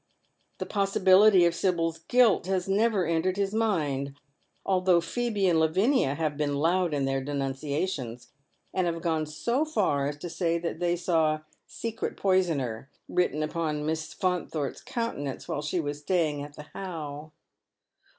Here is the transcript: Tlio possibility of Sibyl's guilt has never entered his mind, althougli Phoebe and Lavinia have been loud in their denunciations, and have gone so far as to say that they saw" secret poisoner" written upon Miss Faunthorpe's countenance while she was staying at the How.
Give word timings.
Tlio 0.57 0.67
possibility 0.67 1.45
of 1.45 1.53
Sibyl's 1.53 1.99
guilt 1.99 2.47
has 2.47 2.67
never 2.67 3.05
entered 3.05 3.37
his 3.37 3.53
mind, 3.53 4.15
althougli 4.65 5.03
Phoebe 5.03 5.47
and 5.47 5.59
Lavinia 5.59 6.15
have 6.15 6.37
been 6.37 6.55
loud 6.55 6.91
in 6.95 7.05
their 7.05 7.23
denunciations, 7.23 8.29
and 8.73 8.87
have 8.87 9.03
gone 9.03 9.27
so 9.27 9.63
far 9.63 10.07
as 10.07 10.17
to 10.17 10.27
say 10.27 10.57
that 10.57 10.79
they 10.79 10.95
saw" 10.95 11.41
secret 11.67 12.17
poisoner" 12.17 12.89
written 13.07 13.43
upon 13.43 13.85
Miss 13.85 14.11
Faunthorpe's 14.11 14.81
countenance 14.81 15.47
while 15.47 15.61
she 15.61 15.79
was 15.79 15.99
staying 15.99 16.41
at 16.41 16.55
the 16.55 16.63
How. 16.73 17.31